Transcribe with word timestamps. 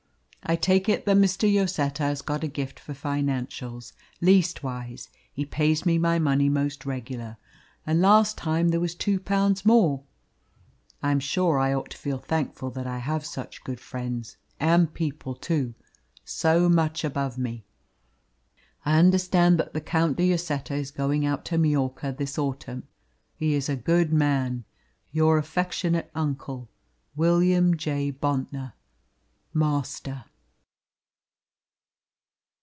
I 0.43 0.55
take 0.57 0.89
it 0.89 1.05
that 1.05 1.15
Mr. 1.17 1.43
Lloseta 1.49 2.03
has 2.03 2.21
got 2.21 2.43
a 2.43 2.47
gift 2.47 2.77
for 2.77 2.93
financials, 2.93 3.93
leastwise 4.21 5.07
he 5.31 5.45
pays 5.45 5.85
me 5.85 5.97
my 5.97 6.19
money 6.19 6.49
most 6.49 6.85
regular, 6.85 7.37
and 7.87 8.01
last 8.01 8.37
time 8.37 8.67
there 8.67 8.79
was 8.81 8.93
two 8.93 9.17
pounds 9.17 9.65
more. 9.65 10.03
I 11.01 11.11
am 11.11 11.21
sure 11.21 11.57
I 11.57 11.73
ought 11.73 11.91
to 11.91 11.97
feel 11.97 12.17
thankful 12.17 12.69
that 12.71 12.85
I 12.87 12.97
have 12.97 13.23
such 13.25 13.63
good 13.63 13.79
friends, 13.79 14.35
and 14.59 14.93
people, 14.93 15.35
too, 15.35 15.73
so 16.25 16.67
much 16.67 17.05
above 17.05 17.37
me. 17.37 17.63
I 18.83 18.97
understand 18.97 19.57
that 19.59 19.73
the 19.73 19.79
Count 19.79 20.17
de 20.17 20.29
Lloseta 20.33 20.73
is 20.75 20.91
going 20.91 21.25
out 21.25 21.45
to 21.45 21.57
Majorca 21.57 22.13
this 22.17 22.37
autumn. 22.37 22.83
He 23.37 23.53
is 23.53 23.69
a 23.69 23.77
good 23.77 24.11
man. 24.11 24.65
Your 25.13 25.37
affectionate 25.37 26.11
uncle, 26.13 26.67
"WILLIAM 27.15 27.77
JOHN 27.77 28.11
BONTNOR 28.19 28.73
(Master)." 29.53 30.25